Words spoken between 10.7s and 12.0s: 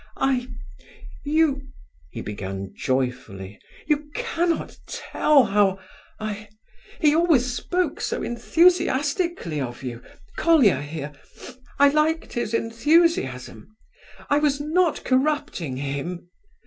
here; I